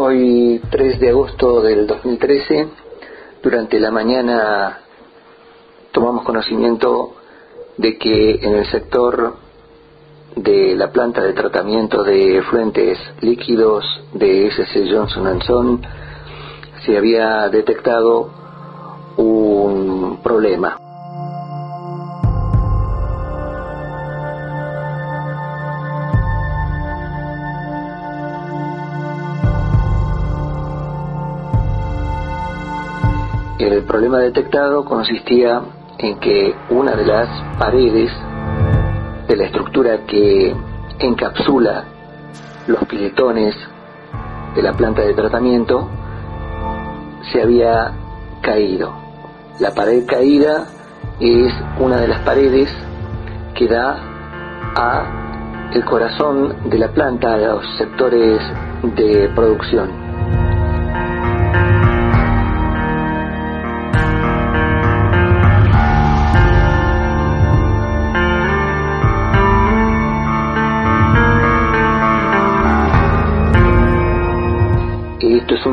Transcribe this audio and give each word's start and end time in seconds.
Hoy 0.00 0.62
3 0.70 1.00
de 1.00 1.08
agosto 1.08 1.60
del 1.60 1.84
2013, 1.88 2.68
durante 3.42 3.80
la 3.80 3.90
mañana 3.90 4.78
tomamos 5.90 6.24
conocimiento 6.24 7.16
de 7.76 7.98
que 7.98 8.36
en 8.36 8.54
el 8.54 8.66
sector 8.66 9.34
de 10.36 10.76
la 10.76 10.92
planta 10.92 11.20
de 11.24 11.32
tratamiento 11.32 12.04
de 12.04 12.40
fluentes 12.48 12.96
líquidos 13.22 13.84
de 14.12 14.52
SC 14.52 14.88
Johnson 14.88 15.42
Son 15.42 15.82
se 16.86 16.96
había 16.96 17.48
detectado 17.48 18.30
un 19.16 20.20
problema. 20.22 20.87
El 33.58 33.82
problema 33.82 34.18
detectado 34.18 34.84
consistía 34.84 35.60
en 35.98 36.20
que 36.20 36.54
una 36.70 36.94
de 36.94 37.04
las 37.04 37.28
paredes 37.58 38.08
de 39.26 39.36
la 39.36 39.46
estructura 39.46 40.06
que 40.06 40.54
encapsula 41.00 41.82
los 42.68 42.84
piletones 42.84 43.56
de 44.54 44.62
la 44.62 44.74
planta 44.74 45.02
de 45.02 45.12
tratamiento 45.12 45.88
se 47.32 47.42
había 47.42 47.90
caído. 48.42 48.92
La 49.58 49.74
pared 49.74 50.06
caída 50.06 50.66
es 51.18 51.52
una 51.80 51.96
de 51.96 52.06
las 52.06 52.20
paredes 52.20 52.72
que 53.56 53.66
da 53.66 53.98
a 54.76 55.70
el 55.74 55.84
corazón 55.84 56.70
de 56.70 56.78
la 56.78 56.92
planta, 56.92 57.34
a 57.34 57.38
los 57.38 57.76
sectores 57.76 58.40
de 58.82 59.28
producción. 59.34 60.07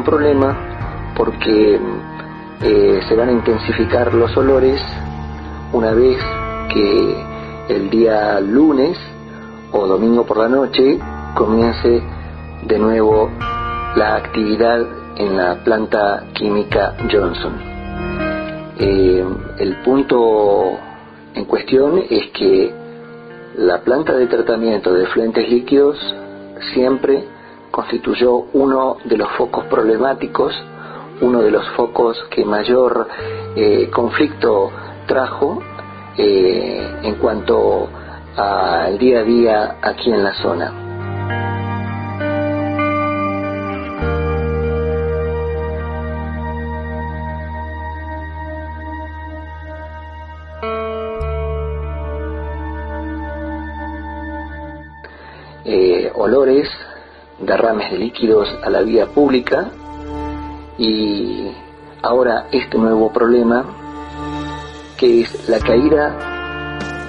Problema 0.05 1.13
porque 1.17 1.79
eh, 2.61 3.01
se 3.07 3.15
van 3.15 3.29
a 3.29 3.31
intensificar 3.33 4.13
los 4.13 4.35
olores 4.37 4.81
una 5.73 5.91
vez 5.91 6.17
que 6.73 7.15
el 7.69 7.89
día 7.89 8.39
lunes 8.39 8.97
o 9.71 9.87
domingo 9.87 10.25
por 10.25 10.37
la 10.37 10.47
noche 10.47 10.99
comience 11.35 12.01
de 12.65 12.79
nuevo 12.79 13.29
la 13.95 14.15
actividad 14.15 14.85
en 15.17 15.35
la 15.35 15.55
planta 15.63 16.25
química 16.33 16.95
Johnson. 17.11 17.53
Eh, 18.77 19.25
el 19.59 19.75
punto 19.83 20.77
en 21.33 21.45
cuestión 21.45 22.01
es 22.09 22.29
que 22.31 22.73
la 23.57 23.81
planta 23.81 24.13
de 24.13 24.27
tratamiento 24.27 24.93
de 24.93 25.07
fluentes 25.07 25.49
líquidos 25.49 25.97
siempre 26.73 27.34
constituyó 27.75 28.45
uno 28.53 28.95
de 29.03 29.17
los 29.17 29.29
focos 29.31 29.65
problemáticos, 29.65 30.55
uno 31.19 31.41
de 31.41 31.51
los 31.51 31.67
focos 31.71 32.17
que 32.31 32.45
mayor 32.45 33.05
eh, 33.53 33.89
conflicto 33.89 34.71
trajo 35.05 35.61
eh, 36.17 36.99
en 37.03 37.15
cuanto 37.15 37.89
al 38.37 38.97
día 38.97 39.19
a 39.19 39.23
día 39.23 39.75
aquí 39.81 40.09
en 40.09 40.23
la 40.23 40.33
zona. 40.35 40.73
Eh, 55.66 56.09
olores 56.16 56.69
derrames 57.40 57.91
de 57.91 57.97
líquidos 57.97 58.47
a 58.63 58.69
la 58.69 58.81
vía 58.81 59.06
pública 59.07 59.72
y 60.78 61.51
ahora 62.01 62.47
este 62.51 62.78
nuevo 62.78 63.12
problema 63.12 63.66
que 64.97 65.22
es 65.22 65.50
la 65.50 65.59
caída 65.59 66.16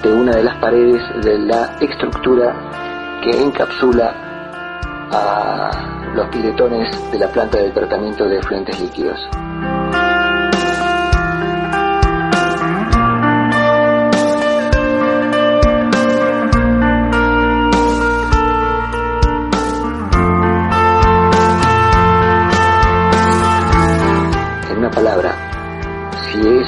de 0.03 0.13
una 0.13 0.35
de 0.35 0.43
las 0.43 0.57
paredes 0.57 1.01
de 1.23 1.39
la 1.39 1.77
estructura 1.79 3.19
que 3.23 3.41
encapsula 3.41 4.13
a 5.11 6.11
los 6.13 6.27
piletones 6.29 7.11
de 7.11 7.19
la 7.19 7.27
planta 7.27 7.57
de 7.59 7.71
tratamiento 7.71 8.27
de 8.27 8.41
fluentes 8.41 8.79
líquidos. 8.81 9.19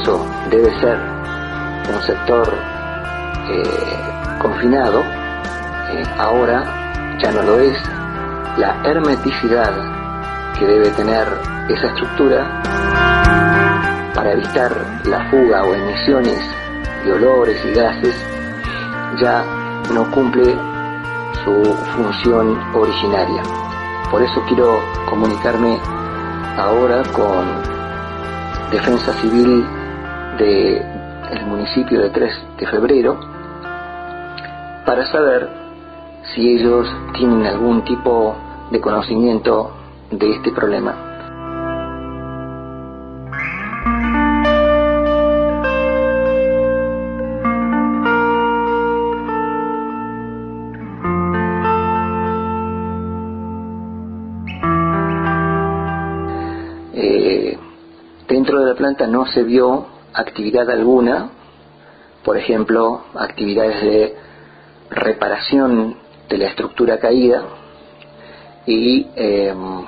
Eso 0.01 0.25
debe 0.49 0.71
ser 0.79 0.97
un 1.93 2.01
sector 2.03 2.53
eh, 3.49 4.39
confinado, 4.39 5.01
eh, 5.01 6.03
ahora 6.17 6.63
ya 7.19 7.31
no 7.31 7.41
lo 7.41 7.59
es. 7.59 7.77
La 8.57 8.75
hermeticidad 8.83 9.71
que 10.57 10.65
debe 10.65 10.89
tener 10.91 11.27
esa 11.69 11.87
estructura 11.87 12.61
para 14.13 14.33
evitar 14.33 14.71
la 15.05 15.29
fuga 15.29 15.63
o 15.63 15.73
emisiones 15.73 16.39
de 17.05 17.13
olores 17.13 17.63
y 17.65 17.71
gases 17.71 18.15
ya 19.19 19.43
no 19.93 20.09
cumple 20.11 20.55
su 21.43 21.63
función 21.95 22.57
originaria. 22.73 23.41
Por 24.11 24.21
eso 24.21 24.41
quiero 24.47 24.79
comunicarme 25.09 25.79
ahora 26.57 27.03
con 27.13 27.45
Defensa 28.71 29.13
Civil 29.13 29.78
del 30.39 31.45
municipio 31.45 32.01
de 32.01 32.09
3 32.09 32.31
de 32.57 32.67
febrero 32.67 33.19
para 34.85 35.05
saber 35.11 35.49
si 36.33 36.55
ellos 36.55 36.87
tienen 37.13 37.45
algún 37.45 37.83
tipo 37.83 38.35
de 38.71 38.79
conocimiento 38.79 39.71
de 40.11 40.31
este 40.31 40.51
problema. 40.51 41.05
Dentro 58.27 58.59
de 58.59 58.67
la 58.67 58.75
planta 58.75 59.05
no 59.07 59.25
se 59.25 59.43
vio 59.43 59.98
actividad 60.13 60.69
alguna, 60.69 61.29
por 62.23 62.37
ejemplo, 62.37 63.03
actividades 63.15 63.81
de 63.81 64.15
reparación 64.89 65.95
de 66.27 66.37
la 66.37 66.47
estructura 66.47 66.99
caída 66.99 67.43
y 68.65 69.07
em, 69.15 69.85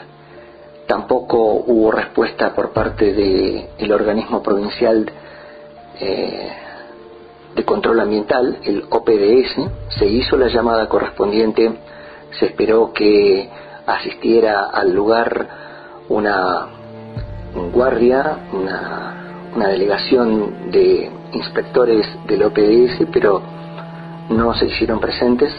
tampoco 0.88 1.38
hubo 1.38 1.92
respuesta 1.92 2.54
por 2.54 2.72
parte 2.72 3.14
del 3.14 3.92
organismo 3.92 4.42
provincial 4.42 5.10
eh, 6.00 6.52
de 7.56 7.66
control 7.66 8.00
ambiental, 8.00 8.60
el 8.64 8.86
OPDS, 8.90 9.56
se 10.00 10.06
hizo 10.06 10.38
la 10.38 10.48
llamada 10.48 10.88
correspondiente, 10.88 11.72
se 12.40 12.46
esperó 12.46 12.94
que 12.94 13.50
asistiera 13.86 14.70
al 14.72 14.94
lugar 14.94 15.48
una 16.08 16.68
guardia, 17.74 18.38
una, 18.54 19.21
delegación 19.56 20.72
de 20.72 21.12
inspectores 21.34 22.08
del 22.28 22.44
OPDS, 22.44 23.08
pero 23.12 23.42
no 24.30 24.54
se 24.54 24.66
hicieron 24.66 25.00
presentes. 25.00 25.54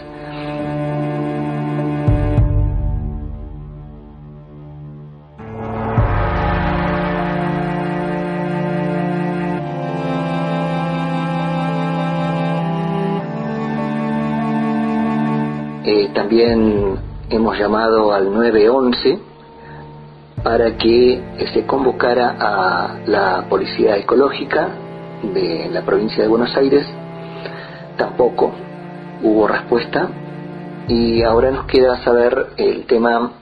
Eh, 15.85 16.11
también 16.15 16.97
hemos 17.29 17.59
llamado 17.59 18.13
al 18.13 18.33
911 18.33 19.32
para 20.43 20.77
que 20.77 21.23
se 21.53 21.65
convocara 21.67 22.37
a 22.39 22.97
la 23.07 23.47
Policía 23.49 23.97
Ecológica 23.97 24.69
de 25.23 25.69
la 25.71 25.83
provincia 25.83 26.23
de 26.23 26.29
Buenos 26.29 26.55
Aires. 26.57 26.87
Tampoco 27.97 28.53
hubo 29.23 29.47
respuesta 29.47 30.09
y 30.89 31.23
ahora 31.23 31.51
nos 31.51 31.67
queda 31.67 32.03
saber 32.03 32.49
el 32.57 32.85
tema 32.87 33.33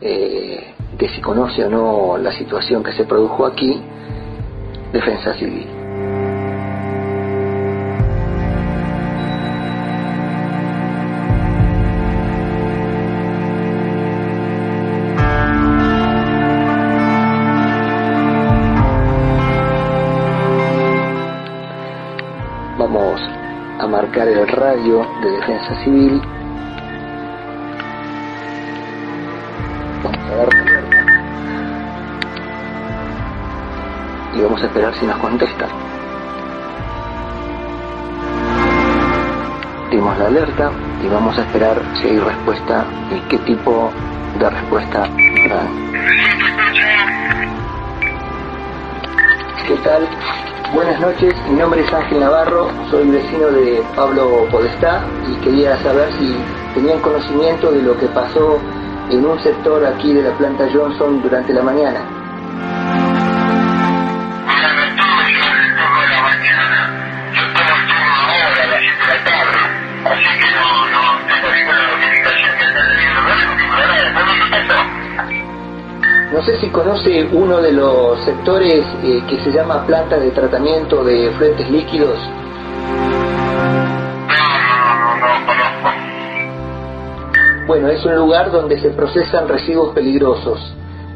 eh, 0.00 0.74
de 0.98 1.08
si 1.08 1.20
conoce 1.20 1.64
o 1.64 1.70
no 1.70 2.18
la 2.18 2.32
situación 2.32 2.82
que 2.82 2.92
se 2.92 3.04
produjo 3.04 3.46
aquí, 3.46 3.80
defensa 4.92 5.34
civil. 5.34 5.73
A 24.20 24.22
el 24.22 24.46
radio 24.46 25.04
de 25.22 25.30
defensa 25.32 25.74
civil 25.82 26.22
y 34.36 34.40
vamos 34.40 34.62
a 34.62 34.66
esperar 34.66 34.94
si 34.94 35.06
nos 35.06 35.16
contesta. 35.18 35.66
Dimos 39.90 40.18
la 40.18 40.26
alerta 40.26 40.70
y 41.04 41.08
vamos 41.08 41.36
a 41.36 41.40
esperar 41.42 41.82
si 41.94 42.08
hay 42.08 42.18
respuesta 42.20 42.84
y 43.10 43.18
qué 43.28 43.38
tipo 43.38 43.90
de 44.38 44.50
respuesta 44.50 45.08
dan. 45.48 45.68
¿Qué 49.66 49.76
tal? 49.82 50.08
Buenas 50.74 51.00
noches, 51.00 51.32
mi 51.48 51.56
nombre 51.56 51.82
es 51.82 51.92
Ángel 51.92 52.18
Navarro, 52.18 52.68
soy 52.90 53.08
vecino 53.08 53.46
de 53.46 53.80
Pablo 53.94 54.48
Podestá 54.50 55.04
y 55.30 55.36
quería 55.36 55.80
saber 55.84 56.12
si 56.14 56.34
tenían 56.74 56.98
conocimiento 56.98 57.70
de 57.70 57.80
lo 57.80 57.96
que 57.96 58.08
pasó 58.08 58.58
en 59.08 59.24
un 59.24 59.38
sector 59.38 59.86
aquí 59.86 60.12
de 60.12 60.22
la 60.24 60.36
planta 60.36 60.68
Johnson 60.74 61.22
durante 61.22 61.52
la 61.52 61.62
mañana. 61.62 62.23
No 76.34 76.42
sé 76.42 76.56
si 76.56 76.68
conoce 76.70 77.28
uno 77.32 77.62
de 77.62 77.70
los 77.70 78.18
sectores 78.24 78.84
eh, 79.04 79.22
que 79.28 79.38
se 79.44 79.52
llama 79.52 79.86
planta 79.86 80.18
de 80.18 80.32
tratamiento 80.32 81.04
de 81.04 81.30
fluentes 81.30 81.70
líquidos. 81.70 82.18
Bueno, 87.68 87.86
es 87.88 88.04
un 88.04 88.16
lugar 88.16 88.50
donde 88.50 88.80
se 88.80 88.90
procesan 88.90 89.46
residuos 89.46 89.94
peligrosos, 89.94 90.58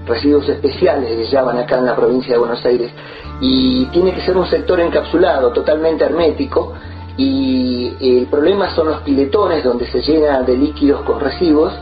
residuos 0.07 0.49
especiales 0.49 1.27
se 1.27 1.35
llaman 1.35 1.59
acá 1.59 1.79
en 1.79 1.87
la 1.87 1.97
provincia 1.97 2.35
de 2.35 2.39
Buenos 2.39 2.65
Aires, 2.65 2.93
y 3.41 3.87
tiene 3.87 4.15
que 4.15 4.21
ser 4.21 4.37
un 4.37 4.47
sector 4.47 4.79
encapsulado, 4.79 5.51
totalmente 5.51 6.05
hermético, 6.05 6.75
y 7.17 7.93
el 8.01 8.27
problema 8.27 8.71
son 8.71 8.87
los 8.87 9.01
piletones 9.01 9.65
donde 9.65 9.89
se 9.89 10.01
llena 10.01 10.43
de 10.43 10.57
líquidos 10.57 11.01
con 11.01 11.19
residuos 11.19 11.73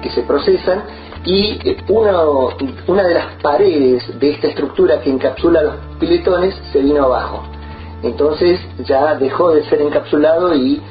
que 0.00 0.10
se 0.10 0.22
procesan 0.22 0.84
y 1.24 1.76
uno, 1.88 2.50
una 2.86 3.02
de 3.02 3.14
las 3.14 3.26
paredes 3.42 4.18
de 4.18 4.30
esta 4.30 4.48
estructura 4.48 5.00
que 5.00 5.10
encapsula 5.10 5.62
los 5.62 5.74
piletones 5.98 6.54
se 6.72 6.80
vino 6.80 7.04
abajo. 7.04 7.42
Entonces 8.02 8.60
ya 8.84 9.14
dejó 9.14 9.50
de 9.52 9.64
ser 9.64 9.80
encapsulado 9.80 10.54
y 10.54 10.82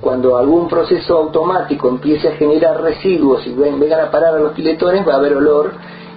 cuando 0.00 0.36
algún 0.38 0.68
proceso 0.68 1.18
automático 1.18 1.88
empiece 1.88 2.28
a 2.28 2.32
generar 2.32 2.80
residuos 2.80 3.46
y 3.46 3.52
vengan 3.52 4.00
a 4.00 4.10
parar 4.10 4.34
a 4.34 4.38
los 4.38 4.52
piletones 4.52 5.06
va 5.06 5.14
a 5.14 5.16
haber 5.16 5.36
olor 5.36 5.74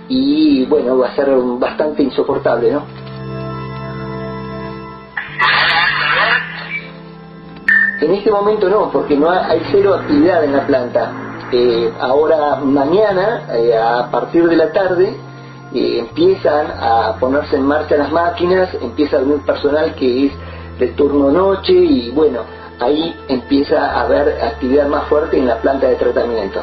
y 0.07 0.65
bueno, 0.65 0.97
va 0.97 1.09
a 1.09 1.15
ser 1.15 1.29
bastante 1.59 2.03
insoportable, 2.03 2.71
¿no? 2.71 2.83
En 8.01 8.13
este 8.13 8.31
momento 8.31 8.69
no, 8.69 8.91
porque 8.91 9.17
no 9.17 9.29
hay 9.29 9.61
cero 9.71 9.95
actividad 9.95 10.43
en 10.43 10.53
la 10.53 10.67
planta. 10.67 11.24
Eh, 11.51 11.93
ahora 11.99 12.55
mañana, 12.55 13.43
eh, 13.53 13.77
a 13.77 14.09
partir 14.09 14.47
de 14.47 14.55
la 14.55 14.71
tarde, 14.71 15.15
eh, 15.73 15.99
empiezan 15.99 16.67
a 16.71 17.17
ponerse 17.19 17.55
en 17.55 17.63
marcha 17.63 17.97
las 17.97 18.11
máquinas, 18.11 18.69
empieza 18.81 19.17
a 19.17 19.19
venir 19.19 19.45
personal 19.45 19.93
que 19.95 20.25
es 20.25 20.31
de 20.79 20.87
turno 20.89 21.29
noche 21.29 21.73
y 21.73 22.09
bueno, 22.11 22.41
ahí 22.79 23.15
empieza 23.27 23.91
a 23.91 24.01
haber 24.01 24.43
actividad 24.43 24.87
más 24.87 25.03
fuerte 25.07 25.37
en 25.37 25.47
la 25.47 25.57
planta 25.61 25.87
de 25.87 25.95
tratamiento. 25.95 26.61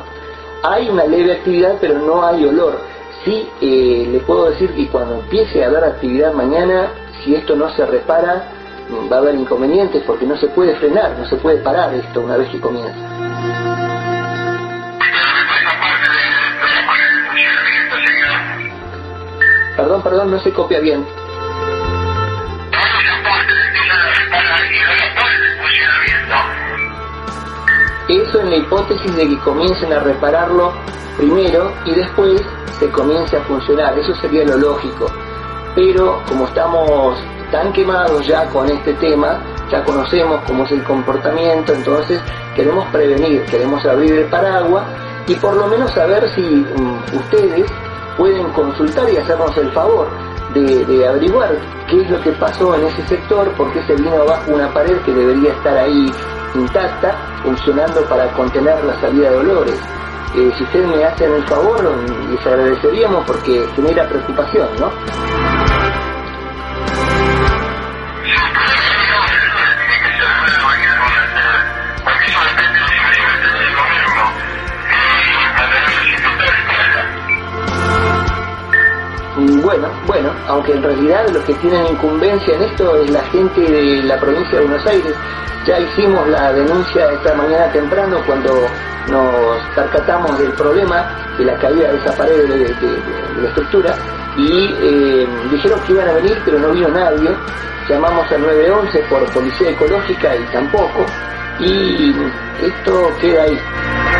Hay 0.64 0.88
una 0.88 1.04
leve 1.06 1.32
actividad, 1.32 1.76
pero 1.80 1.98
no 1.98 2.24
hay 2.24 2.44
olor. 2.44 2.78
Sí, 3.24 3.48
le 3.60 4.18
puedo 4.20 4.50
decir 4.50 4.72
que 4.74 4.88
cuando 4.88 5.14
empiece 5.14 5.62
a 5.62 5.68
haber 5.68 5.84
actividad 5.84 6.32
mañana, 6.32 6.88
si 7.22 7.34
esto 7.36 7.54
no 7.54 7.70
se 7.70 7.86
repara, 7.86 8.48
va 9.10 9.16
a 9.16 9.18
haber 9.20 9.36
inconvenientes 9.36 10.02
porque 10.06 10.26
no 10.26 10.36
se 10.36 10.48
puede 10.48 10.74
frenar, 10.76 11.16
no 11.18 11.24
se 11.26 11.36
puede 11.36 11.58
parar 11.58 11.94
esto 11.94 12.20
una 12.20 12.36
vez 12.36 12.48
que 12.50 12.60
comienza. 12.60 13.11
Perdón, 19.82 20.02
perdón, 20.02 20.30
no 20.30 20.38
se 20.38 20.52
copia 20.52 20.78
bien. 20.78 21.04
Eso 28.08 28.40
en 28.42 28.50
la 28.50 28.56
hipótesis 28.58 29.16
de 29.16 29.28
que 29.28 29.38
comiencen 29.38 29.92
a 29.92 29.98
repararlo 29.98 30.72
primero 31.16 31.72
y 31.84 31.94
después 31.96 32.40
se 32.78 32.88
comience 32.90 33.36
a 33.36 33.40
funcionar. 33.40 33.98
Eso 33.98 34.14
sería 34.20 34.44
lo 34.44 34.56
lógico. 34.56 35.06
Pero 35.74 36.22
como 36.28 36.46
estamos 36.46 37.18
tan 37.50 37.72
quemados 37.72 38.24
ya 38.24 38.48
con 38.50 38.70
este 38.70 38.94
tema, 38.94 39.40
ya 39.68 39.82
conocemos 39.82 40.42
cómo 40.46 40.62
es 40.62 40.70
el 40.70 40.84
comportamiento, 40.84 41.72
entonces 41.72 42.20
queremos 42.54 42.86
prevenir, 42.92 43.44
queremos 43.46 43.84
abrir 43.84 44.12
el 44.12 44.26
paraguas 44.26 44.84
y 45.26 45.34
por 45.34 45.56
lo 45.56 45.66
menos 45.66 45.90
saber 45.90 46.30
si 46.36 46.40
mm, 46.40 47.16
ustedes 47.16 47.66
pueden 48.16 48.48
consultar 48.52 49.08
y 49.10 49.16
hacernos 49.16 49.56
el 49.56 49.70
favor 49.72 50.08
de, 50.54 51.06
averiguar 51.06 51.50
qué 51.88 52.02
es 52.02 52.10
lo 52.10 52.20
que 52.22 52.32
pasó 52.32 52.74
en 52.74 52.86
ese 52.86 53.02
sector, 53.06 53.50
por 53.56 53.72
qué 53.72 53.82
se 53.86 53.94
vino 53.94 54.22
abajo 54.22 54.52
una 54.52 54.72
pared 54.72 54.98
que 55.02 55.12
debería 55.12 55.52
estar 55.52 55.76
ahí 55.76 56.12
intacta, 56.54 57.16
funcionando 57.42 58.02
para 58.02 58.30
contener 58.32 58.84
la 58.84 59.00
salida 59.00 59.30
de 59.30 59.36
olores. 59.38 59.80
Eh, 60.34 60.50
si 60.56 60.64
ustedes 60.64 60.88
me 60.88 61.04
hacen 61.04 61.32
el 61.32 61.42
favor, 61.44 61.82
les 62.30 62.46
agradeceríamos 62.46 63.24
porque 63.26 63.66
genera 63.74 64.08
preocupación, 64.08 64.68
¿no? 64.78 65.61
Aunque 80.48 80.72
en 80.72 80.82
realidad 80.82 81.28
los 81.32 81.44
que 81.44 81.54
tienen 81.54 81.86
incumbencia 81.86 82.54
en 82.54 82.62
esto 82.62 82.96
es 82.96 83.10
la 83.10 83.22
gente 83.24 83.60
de 83.60 84.02
la 84.02 84.18
provincia 84.18 84.58
de 84.58 84.66
Buenos 84.66 84.86
Aires. 84.86 85.14
Ya 85.66 85.78
hicimos 85.78 86.28
la 86.28 86.52
denuncia 86.52 87.12
esta 87.12 87.34
mañana 87.34 87.70
temprano 87.72 88.18
cuando 88.26 88.52
nos 89.08 89.60
percatamos 89.74 90.38
del 90.38 90.52
problema 90.52 91.08
de 91.38 91.44
la 91.44 91.56
caída 91.58 91.92
de 91.92 91.98
esa 91.98 92.16
pared 92.16 92.48
de, 92.48 92.56
la 93.40 93.48
estructura 93.48 93.94
y 94.36 94.74
eh, 94.80 95.28
dijeron 95.50 95.80
que 95.86 95.92
iban 95.92 96.08
a 96.08 96.12
venir 96.14 96.36
pero 96.44 96.58
no 96.58 96.70
vino 96.70 96.88
nadie. 96.88 97.30
Llamamos 97.88 98.30
al 98.30 98.42
911 98.42 98.98
por 99.10 99.24
policía 99.32 99.70
ecológica 99.70 100.36
y 100.36 100.44
tampoco. 100.52 101.04
Y 101.58 102.14
esto 102.62 103.12
queda 103.20 103.42
ahí. 103.42 104.11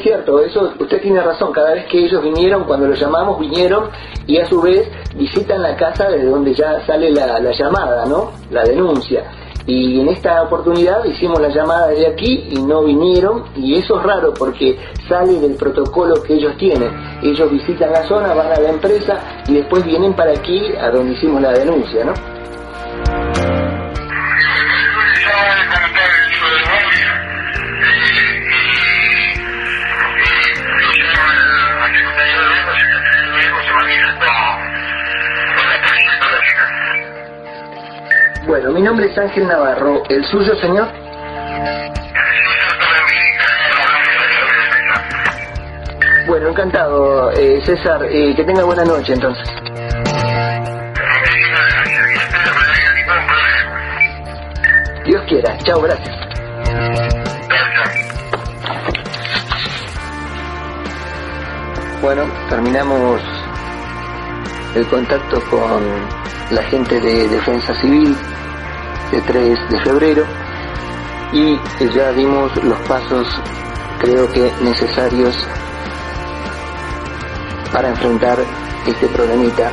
Es 0.00 0.04
cierto, 0.04 0.40
eso 0.40 0.72
usted 0.78 1.00
tiene 1.02 1.20
razón, 1.20 1.52
cada 1.52 1.74
vez 1.74 1.84
que 1.86 2.04
ellos 2.04 2.22
vinieron, 2.22 2.64
cuando 2.64 2.88
los 2.88 2.98
llamamos, 2.98 3.38
vinieron 3.38 3.90
y 4.26 4.38
a 4.38 4.46
su 4.46 4.60
vez 4.60 4.88
visitan 5.14 5.62
la 5.62 5.76
casa 5.76 6.08
desde 6.08 6.26
donde 6.26 6.54
ya 6.54 6.84
sale 6.86 7.10
la, 7.10 7.38
llamada, 7.52 8.06
¿no? 8.06 8.32
La 8.50 8.64
denuncia. 8.64 9.24
Y 9.66 10.00
en 10.00 10.08
esta 10.08 10.42
oportunidad 10.42 11.04
hicimos 11.04 11.38
la 11.38 11.48
llamada 11.48 11.88
de 11.88 12.06
aquí 12.06 12.48
y 12.50 12.62
no 12.62 12.82
vinieron 12.82 13.44
y 13.54 13.76
eso 13.76 14.00
es 14.00 14.06
raro 14.06 14.32
porque 14.32 14.78
sale 15.06 15.38
del 15.38 15.54
protocolo 15.54 16.22
que 16.22 16.34
ellos 16.34 16.56
tienen. 16.56 16.90
Ellos 17.22 17.50
visitan 17.50 17.92
la 17.92 18.02
zona, 18.08 18.32
van 18.32 18.52
a 18.52 18.58
la 18.58 18.70
empresa 18.70 19.20
y 19.46 19.54
después 19.54 19.84
vienen 19.84 20.14
para 20.14 20.32
aquí 20.32 20.62
a 20.80 20.90
donde 20.90 21.12
hicimos 21.12 21.42
la 21.42 21.52
denuncia, 21.52 22.04
¿no? 22.04 22.14
Bueno, 38.50 38.72
mi 38.72 38.82
nombre 38.82 39.06
es 39.06 39.16
Ángel 39.16 39.46
Navarro. 39.46 40.02
¿El 40.08 40.24
suyo, 40.24 40.52
señor? 40.56 40.88
Bueno, 46.26 46.48
encantado, 46.48 47.30
eh, 47.30 47.62
César. 47.64 48.08
Que 48.08 48.42
tenga 48.44 48.64
buena 48.64 48.84
noche, 48.84 49.12
entonces. 49.12 49.48
Dios 55.06 55.22
quiera. 55.28 55.56
Chao, 55.58 55.80
gracias. 55.82 56.16
Bueno, 62.02 62.24
terminamos 62.48 63.22
el 64.74 64.84
contacto 64.88 65.40
con 65.48 65.84
la 66.50 66.64
gente 66.64 67.00
de 67.00 67.28
Defensa 67.28 67.72
Civil 67.76 68.16
de 69.10 69.20
3 69.22 69.58
de 69.70 69.80
febrero 69.80 70.24
y 71.32 71.58
ya 71.94 72.12
dimos 72.12 72.54
los 72.64 72.78
pasos 72.80 73.26
creo 74.00 74.30
que 74.32 74.52
necesarios 74.62 75.36
para 77.72 77.88
enfrentar 77.88 78.38
este 78.86 79.06
problemita. 79.08 79.70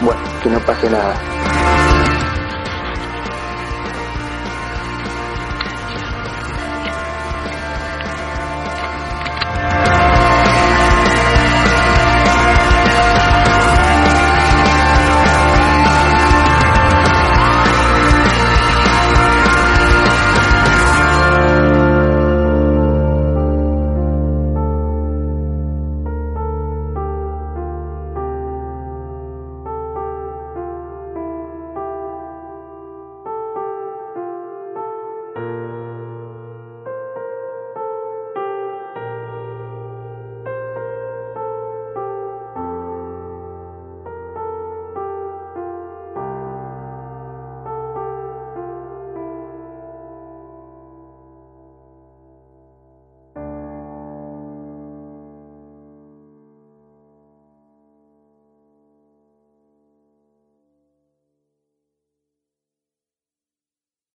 Bueno, 0.00 0.20
que 0.42 0.48
no 0.50 0.58
pase 0.60 0.90
nada. 0.90 1.14